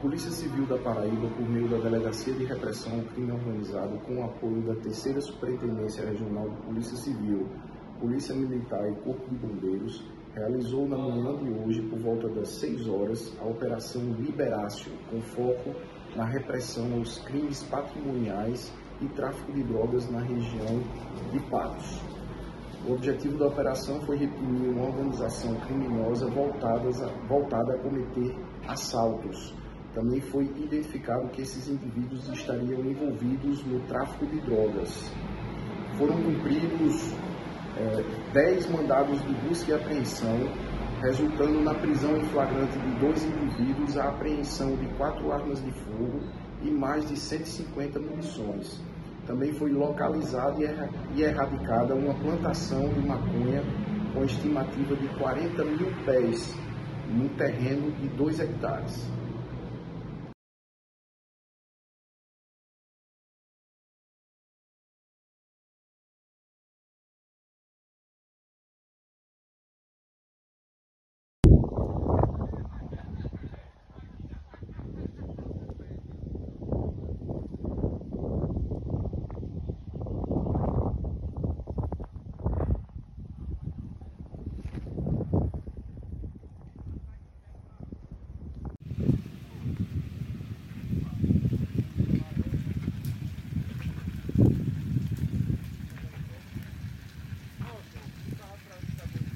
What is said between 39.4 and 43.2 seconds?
busca e apreensão, resultando na prisão em flagrante de